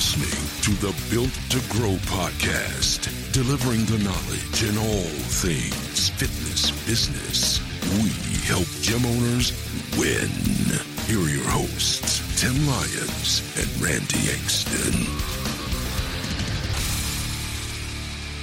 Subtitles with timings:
[0.00, 3.04] Listening to the Built to Grow podcast,
[3.34, 7.60] delivering the knowledge in all things fitness business.
[8.02, 8.08] We
[8.46, 9.52] help gym owners
[9.98, 10.30] win.
[11.04, 15.04] Here are your hosts, Tim Lyons and Randy Exton.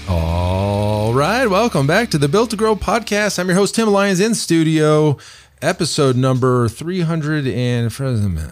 [0.07, 1.47] All right.
[1.47, 3.39] Welcome back to the Built to Grow podcast.
[3.39, 5.17] I'm your host, Tim Lyons, in studio.
[5.59, 8.51] Episode number 300 and joined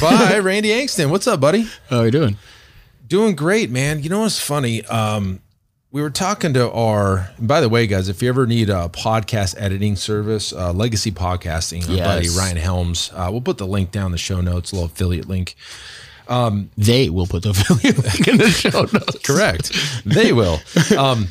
[0.00, 1.10] by Randy Angston.
[1.10, 1.66] What's up, buddy?
[1.90, 2.36] How are you doing?
[3.06, 4.02] Doing great, man.
[4.02, 4.82] You know what's funny?
[4.86, 5.40] Um,
[5.92, 9.54] we were talking to our, by the way, guys, if you ever need a podcast
[9.58, 12.06] editing service, uh, Legacy Podcasting, our Yes.
[12.06, 14.86] buddy Ryan Helms, uh, we'll put the link down in the show notes, a little
[14.86, 15.56] affiliate link.
[16.78, 19.18] They will put the affiliate link in the show notes.
[19.18, 19.72] Correct.
[20.06, 20.58] they will.
[20.96, 21.28] Um,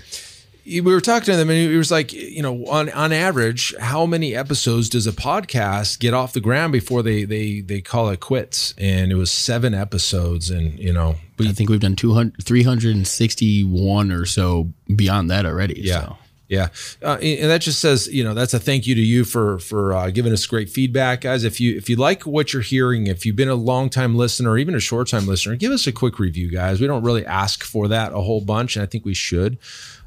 [0.66, 4.06] we were talking to them, and he was like, you know, on on average, how
[4.06, 8.20] many episodes does a podcast get off the ground before they they they call it
[8.20, 8.74] quits?
[8.78, 14.12] And it was seven episodes, and you know, we I think we've done 200, 361
[14.12, 15.82] or so beyond that already.
[15.82, 16.02] Yeah.
[16.02, 16.18] So.
[16.48, 16.68] Yeah,
[17.02, 19.94] uh, and that just says you know that's a thank you to you for for
[19.94, 21.44] uh, giving us great feedback, guys.
[21.44, 24.52] If you if you like what you're hearing, if you've been a long time listener
[24.52, 26.80] or even a short time listener, give us a quick review, guys.
[26.80, 29.58] We don't really ask for that a whole bunch, and I think we should.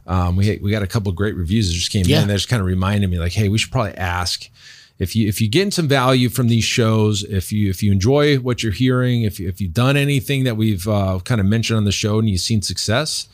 [0.08, 2.22] Um, we we got a couple of great reviews that just came Yeah.
[2.22, 2.28] in.
[2.28, 4.48] That just kind of reminded me, like, hey, we should probably ask
[4.98, 8.36] if you if you getting some value from these shows, if you if you enjoy
[8.38, 11.76] what you're hearing, if you, if you've done anything that we've uh, kind of mentioned
[11.76, 13.28] on the show and you've seen success,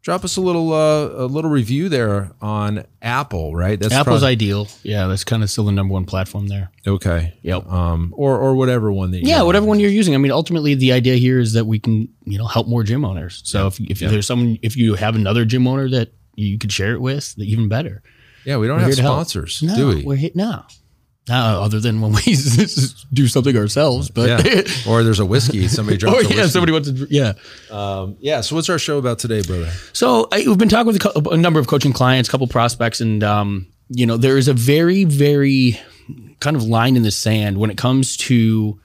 [0.00, 3.78] drop us a little uh, a little review there on Apple, right?
[3.78, 4.68] That's Apple's probably- ideal.
[4.84, 6.70] Yeah, that's kind of still the number one platform there.
[6.86, 7.34] okay.
[7.42, 7.66] Yep.
[7.70, 10.14] Um, or or whatever one that you Yeah, whatever one you're using.
[10.14, 13.04] I mean, ultimately, the idea here is that we can, you know, help more gym
[13.04, 13.42] owners.
[13.44, 16.94] So if, if there's someone, if you have another gym owner that you could share
[16.94, 18.02] it with, even better.
[18.44, 19.14] Yeah, we don't We're have here to help.
[19.28, 20.02] sponsors, No, do we?
[20.02, 20.66] we're hit now.
[21.30, 22.22] Uh, other than when we
[23.12, 24.62] do something ourselves, but yeah.
[24.88, 25.68] or there's a whiskey.
[25.68, 26.48] Somebody drops a yeah, whiskey.
[26.48, 27.34] somebody wants to, yeah.
[27.70, 28.40] Um, yeah.
[28.40, 29.70] So what's our show about today, brother?
[29.92, 32.48] So I, we've been talking with a, cou- a number of coaching clients, a couple
[32.48, 35.78] prospects, and um, you know there is a very, very
[36.40, 38.80] kind of line in the sand when it comes to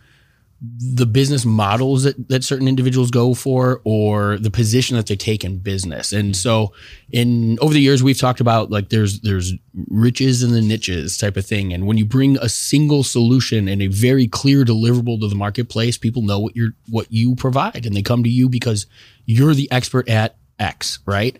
[0.59, 5.43] the business models that, that certain individuals go for or the position that they take
[5.43, 6.11] in business.
[6.11, 6.73] And so
[7.11, 9.53] in over the years we've talked about like there's there's
[9.89, 11.73] riches in the niches type of thing.
[11.73, 15.95] And when you bring a single solution and a very clear deliverable to the marketplace,
[15.95, 18.87] people know what you're what you provide and they come to you because
[19.25, 21.37] you're the expert at X, right?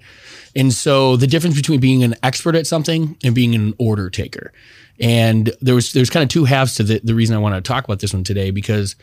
[0.55, 4.51] And so the difference between being an expert at something and being an order taker.
[4.99, 7.61] And there was there's kind of two halves to the, the reason I want to
[7.61, 8.95] talk about this one today because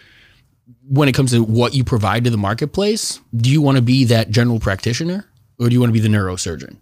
[0.88, 4.04] when it comes to what you provide to the marketplace, do you want to be
[4.04, 5.26] that general practitioner
[5.58, 6.78] or do you want to be the neurosurgeon?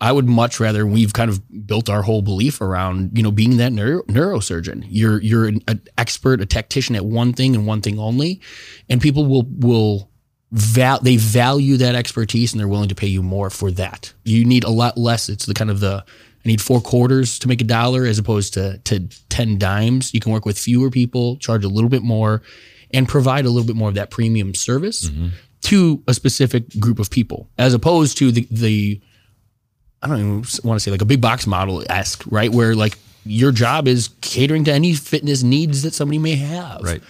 [0.00, 3.58] I would much rather we've kind of built our whole belief around, you know, being
[3.58, 4.84] that neuro, neurosurgeon.
[4.88, 8.40] You're you're an, an expert, a tactician at one thing and one thing only,
[8.88, 10.10] and people will will
[10.52, 14.12] val- they value that expertise and they're willing to pay you more for that.
[14.24, 15.28] You need a lot less.
[15.28, 16.04] It's the kind of the
[16.44, 20.12] I need four quarters to make a dollar as opposed to to ten dimes.
[20.12, 22.42] You can work with fewer people, charge a little bit more,
[22.92, 25.28] and provide a little bit more of that premium service mm-hmm.
[25.62, 29.00] to a specific group of people, as opposed to the the
[30.02, 30.34] I don't even
[30.64, 32.50] want to say like a big box model esque, right?
[32.50, 37.02] Where like your job is catering to any fitness needs that somebody may have Right.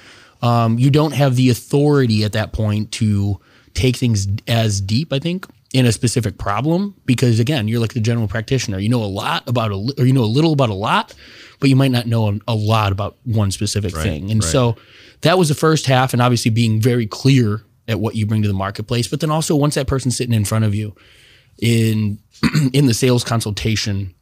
[0.43, 3.41] Um, you don't have the authority at that point to
[3.75, 8.01] take things as deep, I think, in a specific problem because again, you're like the
[8.01, 8.79] general practitioner.
[8.79, 11.15] You know a lot about a li- or you know a little about a lot,
[11.61, 14.31] but you might not know a, a lot about one specific thing.
[14.31, 14.77] And so
[15.23, 18.49] that was the first half, and obviously being very clear at what you bring to
[18.49, 19.09] the marketplace.
[19.09, 20.95] But then also once that person's sitting in front of you
[21.61, 22.19] in
[22.73, 24.15] in the sales consultation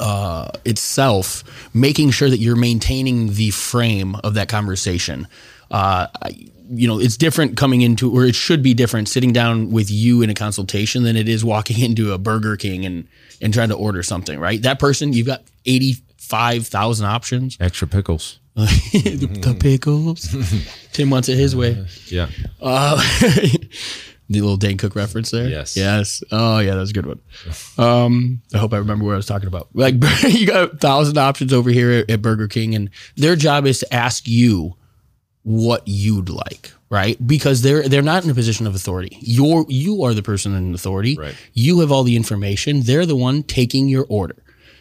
[0.00, 5.26] uh, itself, making sure that you're maintaining the frame of that conversation.
[5.70, 9.70] Uh, I- you know, it's different coming into, or it should be different sitting down
[9.72, 13.06] with you in a consultation than it is walking into a Burger King and
[13.42, 14.38] and trying to order something.
[14.38, 14.62] Right?
[14.62, 17.58] That person, you've got eighty five thousand options.
[17.60, 18.38] Extra pickles.
[18.54, 18.62] the,
[19.42, 20.34] the pickles.
[20.92, 21.84] Tim wants it his way.
[22.06, 22.28] Yeah.
[22.60, 23.02] Uh,
[24.32, 25.48] the little Dane Cook reference there.
[25.48, 25.76] Yes.
[25.76, 26.22] Yes.
[26.30, 27.20] Oh yeah, that was a good one.
[27.78, 29.68] Um, I hope I remember what I was talking about.
[29.74, 29.94] Like
[30.28, 33.94] you got a thousand options over here at, Burger King, and their job is to
[33.94, 34.76] ask you
[35.42, 37.24] what you'd like, right?
[37.26, 39.16] Because they're they're not in a position of authority.
[39.20, 41.16] You're you are the person in authority.
[41.16, 41.34] Right.
[41.52, 42.82] You have all the information.
[42.82, 44.36] They're the one taking your order.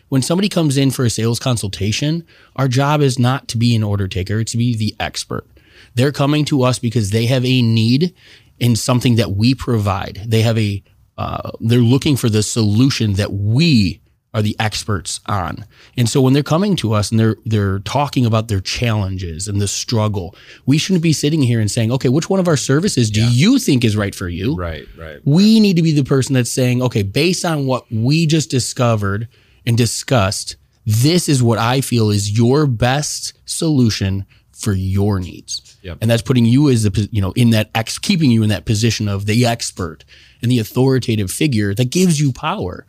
[0.10, 2.26] When somebody comes in for a sales consultation,
[2.58, 5.48] our job is not to be an order taker, it's to be the expert.
[5.96, 8.14] They're coming to us because they have a need
[8.62, 10.22] in something that we provide.
[10.26, 10.82] They have a
[11.18, 14.00] uh, they're looking for the solution that we
[14.34, 15.66] are the experts on.
[15.98, 19.60] And so when they're coming to us and they're they're talking about their challenges and
[19.60, 20.36] the struggle,
[20.66, 23.60] we shouldn't be sitting here and saying, "Okay, which one of our services do you
[23.60, 25.20] think is right for you?" Right, right.
[25.26, 29.28] We need to be the person that's saying, "Okay, based on what we just discovered
[29.66, 30.56] and discussed,
[30.86, 34.26] this is what I feel is your best solution
[34.62, 35.98] for your needs." Yep.
[36.02, 38.66] And that's putting you as the you know in that ex keeping you in that
[38.66, 40.06] position of the expert
[40.42, 42.86] and the authoritative figure that gives you power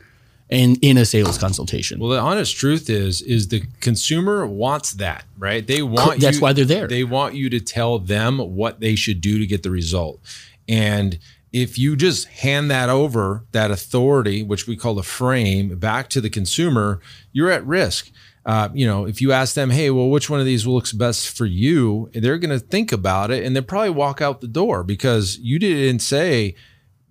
[0.51, 1.99] and in a sales consultation.
[1.99, 5.67] Well, the honest truth is, is the consumer wants that, right?
[5.67, 6.21] They want.
[6.21, 6.87] That's you- why they're there.
[6.87, 10.21] They want you to tell them what they should do to get the result,
[10.69, 11.19] and
[11.53, 16.21] if you just hand that over, that authority, which we call the frame, back to
[16.21, 18.11] the consumer, you're at risk.
[18.45, 21.37] Uh, you know, if you ask them, hey, well, which one of these looks best
[21.37, 22.11] for you?
[22.13, 25.59] They're going to think about it and they'll probably walk out the door because you
[25.59, 26.57] didn't say,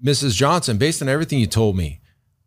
[0.03, 0.35] Mrs.
[0.35, 2.01] Johnson, based on everything you told me,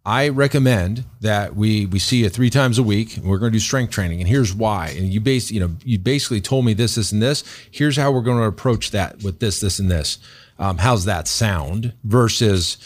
[0.07, 3.19] I recommend that we we see you three times a week.
[3.23, 4.89] We're going to do strength training, and here's why.
[4.89, 7.43] And you base you know you basically told me this, this, and this.
[7.71, 10.19] Here's how we're going to approach that with this, this, and this.
[10.59, 11.95] Um, how's that sound?
[12.05, 12.77] Versus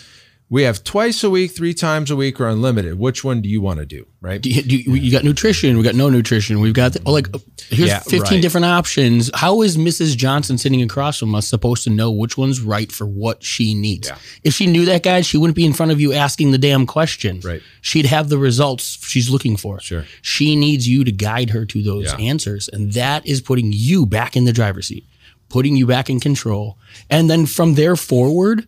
[0.51, 2.99] we have twice a week, three times a week, or unlimited.
[2.99, 4.07] Which one do you want to do?
[4.23, 4.41] Right?
[4.41, 5.77] Do you, do you, you got nutrition.
[5.77, 6.61] We got no nutrition.
[6.61, 7.29] We've got oh, like
[7.69, 8.43] here's Yeah, 15 right.
[8.43, 9.31] different options.
[9.35, 10.17] How is Mrs.
[10.17, 14.09] Johnson sitting across from us supposed to know which one's right for what she needs?
[14.09, 14.17] Yeah.
[14.43, 16.87] If she knew that, guys, she wouldn't be in front of you asking the damn
[16.87, 17.41] question.
[17.45, 17.61] Right.
[17.83, 19.81] She'd have the results she's looking for.
[19.81, 20.07] Sure.
[20.23, 22.17] She needs you to guide her to those Yeah.
[22.17, 25.05] answers, and that is putting you back in the driver's seat,
[25.51, 26.79] putting you back in control,
[27.11, 28.67] and then from there forward,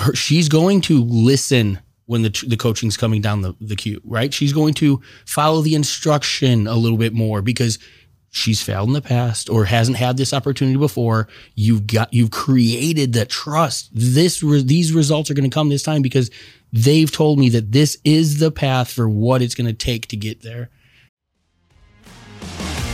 [0.00, 4.32] her, she's going to listen when the the coaching's coming down the, the queue, right?
[4.32, 7.78] She's going to follow the instruction a little bit more because
[8.30, 11.28] she's failed in the past or hasn't had this opportunity before.
[11.54, 13.90] You've got you've created that trust.
[13.92, 16.30] This re, these results are going to come this time because
[16.72, 20.16] they've told me that this is the path for what it's going to take to
[20.16, 20.70] get there.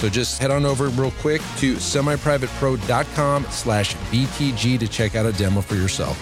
[0.00, 5.32] So just head on over real quick to semiprivatepro.com slash BTG to check out a
[5.32, 6.16] demo for yourself.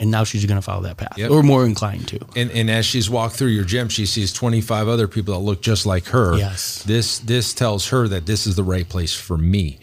[0.00, 1.30] And now she's going to follow that path Yep.
[1.30, 2.18] or more inclined to.
[2.34, 5.62] And, and as she's walked through your gym, she sees 25 other people that look
[5.62, 6.36] just like her.
[6.36, 6.82] Yes.
[6.82, 9.78] This this tells her that this is the right place for me.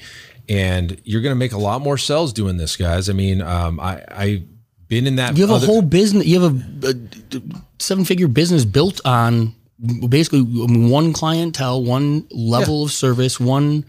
[0.49, 3.07] And you're going to make a lot more sales doing this, guys.
[3.07, 4.43] I mean, um, I I've
[4.89, 5.37] been in that.
[5.37, 6.25] You have other- a whole business.
[6.25, 6.89] You have a,
[7.37, 7.41] a
[7.77, 13.85] seven figure business built on basically one clientele, one level of service, one.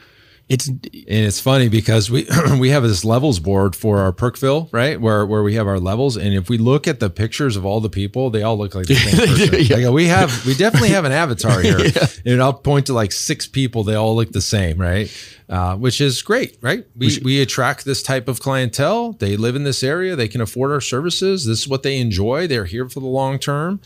[0.49, 2.27] It's and it's funny because we
[2.59, 5.01] we have this levels board for our Perkville, right?
[5.01, 7.81] Where where we have our levels, and if we look at the pictures of all
[7.81, 9.55] the people, they all look like the same person.
[9.63, 9.87] Yeah.
[9.87, 11.79] Like, we have we definitely have an avatar here,
[12.27, 13.85] and I'll point to like six people.
[13.85, 15.09] They all look the same, right?
[15.49, 16.85] Uh, which is great, right?
[16.97, 19.13] We we attract this type of clientele.
[19.13, 20.17] They live in this area.
[20.17, 21.45] They can afford our services.
[21.45, 22.49] This is what they enjoy.
[22.49, 23.81] They're here for the long term.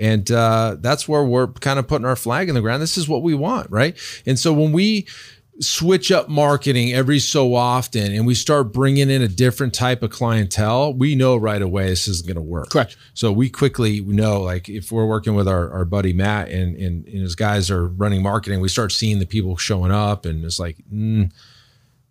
[0.00, 2.82] And uh, that's where we're kind of putting our flag in the ground.
[2.82, 3.96] This is what we want, right?
[4.26, 5.06] And so when we
[5.60, 10.10] switch up marketing every so often and we start bringing in a different type of
[10.10, 12.70] clientele, we know right away this isn't going to work.
[12.70, 12.96] Correct.
[13.14, 17.04] So we quickly know, like if we're working with our, our buddy Matt and, and,
[17.06, 20.60] and his guys are running marketing, we start seeing the people showing up and it's
[20.60, 21.32] like, mm,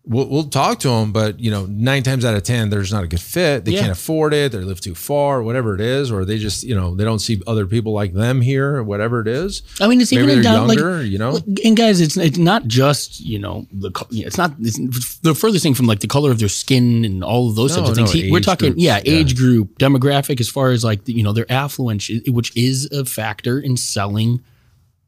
[0.08, 3.04] we'll, we'll talk to them, but you know, nine times out of ten, there's not
[3.04, 3.66] a good fit.
[3.66, 3.82] They Yeah.
[3.82, 4.52] can't afford it.
[4.52, 7.42] They live too far, whatever it is, or they just you know they don't see
[7.46, 9.62] other people like them here, or whatever it is.
[9.80, 11.40] I mean, it's Maybe even down like younger, you know?
[11.64, 15.74] And guys, it's it's not just you know the it's not it's the furthest thing
[15.74, 18.06] from like the color of their skin and all of those No, types of no,
[18.08, 18.32] things.
[18.32, 19.12] We're talking groups, yeah, yeah.
[19.20, 23.60] age group, demographic, as far as like you know their affluence, which is a factor
[23.60, 24.42] in selling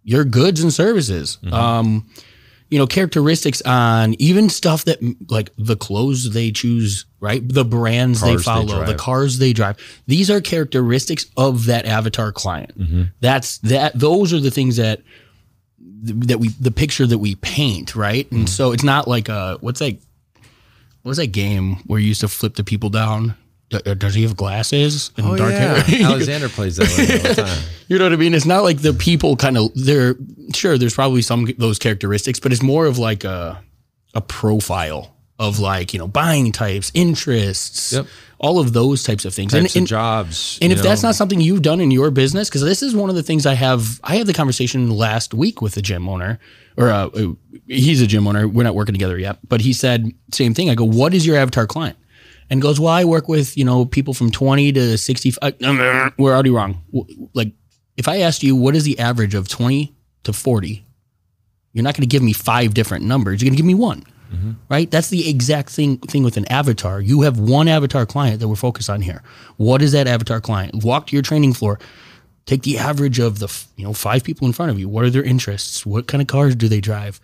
[0.04, 1.38] your goods and services.
[1.44, 1.54] Mm-hmm.
[1.54, 2.10] Um,
[2.70, 5.00] you know, characteristics on even stuff that
[5.30, 7.42] like the clothes they choose, right?
[7.48, 9.78] The brands they Cars they follow, the cars they drive.
[10.06, 12.80] These are characteristics of that avatar client.
[12.80, 13.04] Mm-hmm.
[13.22, 13.98] That's that.
[13.98, 15.02] Those are the things that
[15.80, 18.26] that we the picture that we paint, right?
[18.26, 18.36] Mm-hmm.
[18.36, 19.98] And so it's not like a what's that
[21.02, 23.36] what's that game where you used to flip the people down?
[23.70, 26.08] D- uh, Does he have glasses and Oh dark yeah, hair?
[26.08, 27.64] Alexander plays that way all the time.
[27.88, 28.34] You know what I mean?
[28.34, 30.16] It's not like the people kind of they're
[30.56, 33.62] sure there's probably some those characteristics, but it's more of like a
[34.16, 38.08] a profile of like, you know, buying types, interests, Yep.
[38.40, 39.54] all of those types of things.
[39.54, 42.50] Types and, of jobs, and you if that's not something you've done in your business,
[42.50, 45.62] because this is one of the things I have, I had the conversation last week
[45.62, 46.40] with a gym owner,
[46.76, 47.28] or uh, uh,
[47.68, 48.50] he's a gym owner.
[48.50, 50.70] We're not working together yet, but he said same thing.
[50.70, 51.98] I go, what is your avatar client?
[52.50, 55.56] And goes, well, I work with you know people from twenty to sixty five.
[56.18, 56.82] We're already wrong.
[57.34, 57.54] Like,
[57.96, 60.86] if I asked you what is the average of twenty to forty,
[61.74, 63.42] you're not going to give me five different numbers.
[63.42, 64.04] You're going to give me one
[64.34, 64.52] mm-hmm.
[64.70, 64.90] right?
[64.90, 67.02] That's the exact thing thing with an avatar.
[67.02, 69.24] You have one avatar client that we're focused on here.
[69.58, 70.84] What is that avatar client?
[70.84, 71.80] Walk to your training floor.
[72.46, 74.90] Take the average of the you know five people in front of you.
[74.90, 75.86] What are their interests?
[75.86, 77.20] What kind of cars do they drive?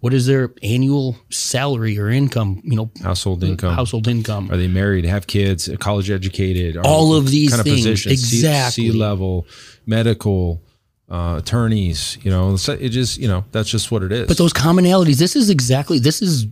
[0.00, 2.60] What is their annual salary or income?
[2.64, 3.74] You know, household income.
[3.74, 4.50] household income.
[4.50, 5.04] Are they married?
[5.04, 5.68] Have kids?
[5.80, 6.76] College educated?
[6.76, 8.90] All of these kind of things, positions, exactly.
[8.90, 9.46] C level,
[9.86, 10.62] medical,
[11.08, 12.16] uh, attorneys.
[12.22, 14.28] You know, it just you know that's just what it is.
[14.28, 16.46] But those commonalities, this is exactly this is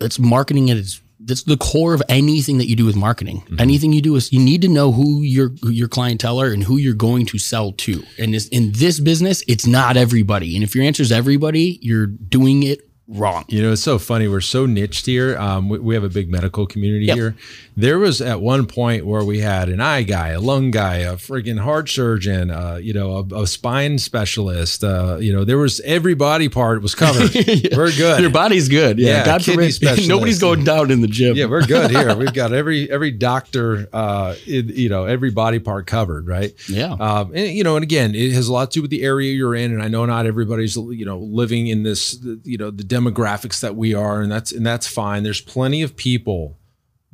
[0.00, 3.40] it's marketing at its that's the core of anything that you do with marketing.
[3.42, 3.60] Mm-hmm.
[3.60, 6.62] Anything you do is you need to know who your who your clientele are and
[6.62, 8.02] who you're going to sell to.
[8.18, 10.54] And this, in this business, it's not everybody.
[10.54, 13.44] And if your answer is everybody, you're doing it wrong.
[13.48, 14.28] You know, it's so funny.
[14.28, 15.36] We're so niched here.
[15.38, 17.16] Um, we, we have a big medical community Yep.
[17.16, 17.36] here.
[17.76, 21.16] There was at one point where we had an eye guy, a lung guy, a
[21.16, 24.84] friggin' heart surgeon, uh, you know, a, a spine specialist.
[24.84, 27.32] Uh, you know, there was every body part was covered.
[27.74, 28.20] We're good.
[28.20, 28.98] Your body's good.
[28.98, 29.10] Yeah.
[29.10, 29.74] Yeah, God forbid
[30.08, 31.36] nobody's going down in the gym.
[31.36, 32.14] yeah, we're good here.
[32.14, 36.52] We've got every every doctor, uh, in, you know, every body part covered, right?
[36.68, 36.92] Yeah.
[36.92, 39.32] Um, and you know, and again, it has a lot to do with the area
[39.32, 39.72] you're in.
[39.72, 43.76] And I know not everybody's, you know, living in this, you know, the demographics that
[43.76, 45.22] we are, and that's and that's fine.
[45.22, 46.56] There's plenty of people,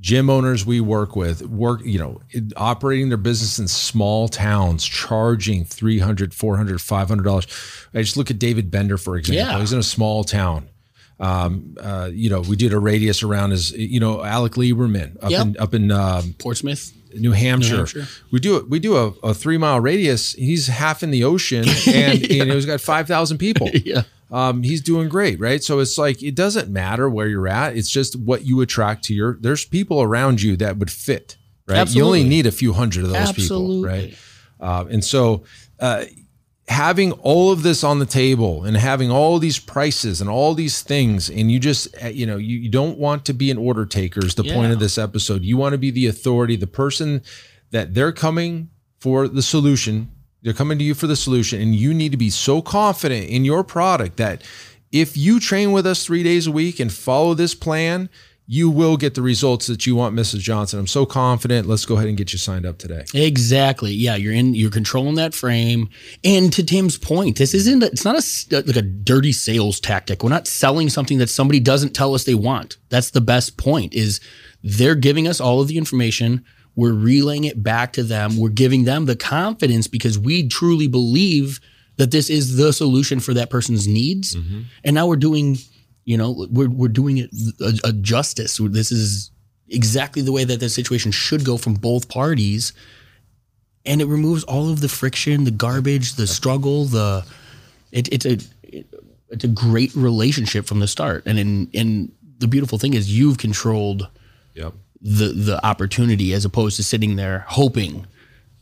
[0.00, 2.20] gym owners we work with, work, you know,
[2.56, 7.46] operating their business in small towns, charging 300 400 500 dollars.
[7.94, 9.46] I just look at David Bender for example.
[9.54, 9.60] Yeah.
[9.60, 10.68] He's in a small town.
[11.18, 15.30] Um, uh, you know, we did a radius around his, you know, Alec Lieberman up
[15.30, 15.46] Yep.
[15.46, 16.92] in up in um, Portsmouth.
[17.14, 17.76] New Hampshire.
[17.76, 18.06] Hampshire.
[18.30, 18.68] We do it.
[18.68, 20.34] We do a, a three mile radius.
[20.34, 23.70] He's half in the ocean, and you know he's got five thousand people.
[23.84, 24.02] Yeah.
[24.30, 25.62] Um, he's doing great, right?
[25.62, 27.76] So it's like it doesn't matter where you're at.
[27.76, 29.38] It's just what you attract to your.
[29.40, 31.88] There's people around you that would fit, right?
[31.94, 33.76] You only need a few hundred of those Absolutely.
[33.76, 34.18] people, right?
[34.58, 35.44] Uh, and so,
[35.78, 36.06] uh,
[36.68, 40.82] having all of this on the table and having all these prices and all these
[40.82, 43.86] things, and you just, uh, you know, you, you don't want to be an order
[43.86, 44.24] taker.
[44.24, 45.44] Is the point of this episode?
[45.44, 47.22] You want to be the authority, the person
[47.70, 50.10] that they're coming for the solution.
[50.42, 53.44] They're coming to you for the solution, and you need to be so confident in
[53.44, 54.42] your product that
[54.92, 58.08] if you train with us three days a week and follow this plan,
[58.46, 60.38] you will get the results that you want, Mrs.
[60.38, 60.78] Johnson.
[60.78, 61.66] I'm so confident.
[61.66, 63.04] Let's go ahead and get you signed up today.
[63.12, 63.92] Exactly.
[63.92, 64.54] Yeah, you're in.
[64.54, 65.90] You're controlling that frame.
[66.22, 67.82] And to Tim's point, this isn't.
[67.82, 70.22] It's not a like a dirty sales tactic.
[70.22, 72.76] We're not selling something that somebody doesn't tell us they want.
[72.88, 73.94] That's the best point.
[73.94, 74.20] Is
[74.62, 76.44] they're giving us all of the information.
[76.76, 78.36] We're relaying it back to them.
[78.36, 81.60] We're giving them the confidence because we truly believe
[81.96, 84.36] that this is the solution for that person's needs.
[84.36, 84.60] Mm-hmm.
[84.84, 85.56] And now we're doing,
[86.04, 87.30] you know, we're we're doing it
[87.60, 88.60] a, a justice.
[88.62, 89.30] This is
[89.68, 92.72] exactly the way that the situation should go from both parties
[93.86, 97.24] and it removes all of the friction, the garbage, the struggle, the
[97.92, 98.86] it, it's a it,
[99.30, 101.22] it's a great relationship from the start.
[101.26, 104.08] And in and the beautiful thing is you've controlled
[104.54, 104.74] Yep.
[105.00, 108.06] The the opportunity as opposed to sitting there hoping,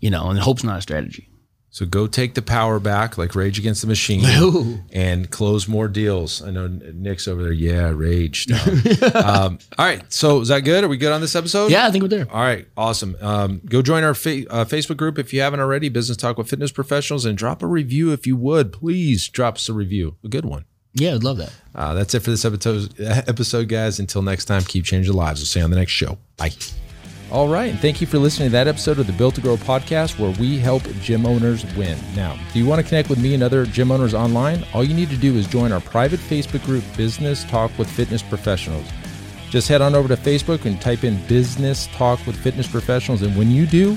[0.00, 1.28] you know, and hope's not a strategy.
[1.70, 4.78] So go take the power back, like Rage Against the Machine, Ooh.
[4.92, 6.40] and close more deals.
[6.40, 7.52] I know Nick's over there.
[7.52, 8.46] Yeah, Rage.
[9.14, 10.00] um, all right.
[10.12, 10.84] So is that good?
[10.84, 11.72] Are we good on this episode?
[11.72, 12.28] Yeah, I think we're there.
[12.30, 13.16] All right, awesome.
[13.20, 16.48] Um, go join our fa- uh, Facebook group if you haven't already, Business Talk with
[16.48, 18.72] Fitness Professionals, and drop a review if you would.
[18.72, 20.66] Please drop us a review, a good one.
[20.94, 21.52] Yeah, I'd love that.
[21.74, 23.98] Uh, that's it for this episode, episode, guys.
[23.98, 25.40] Until next time, keep changing lives.
[25.40, 26.18] We'll see you on the next show.
[26.36, 26.52] Bye.
[27.30, 29.56] All right, and thank you for listening to that episode of the Built to Grow
[29.56, 31.98] podcast where we help gym owners win.
[32.14, 34.64] Now, do you want to connect with me and other gym owners online?
[34.72, 38.22] All you need to do is join our private Facebook group, Business Talk with Fitness
[38.22, 38.86] Professionals.
[39.50, 43.22] Just head on over to Facebook and type in Business Talk with Fitness Professionals.
[43.22, 43.96] And when you do,